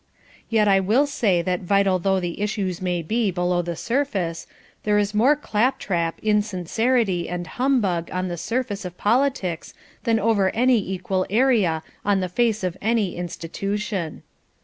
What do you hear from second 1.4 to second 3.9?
that vital though the issues may be below the